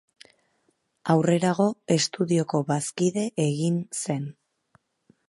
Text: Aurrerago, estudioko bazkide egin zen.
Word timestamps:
Aurrerago, 1.13 1.67
estudioko 1.97 2.63
bazkide 2.71 3.27
egin 3.47 3.79
zen. 4.03 4.27